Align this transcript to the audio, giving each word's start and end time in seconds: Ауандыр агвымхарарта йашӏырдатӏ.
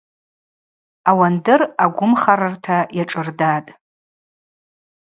Ауандыр 1.09 1.61
агвымхарарта 1.83 2.77
йашӏырдатӏ. 2.97 3.69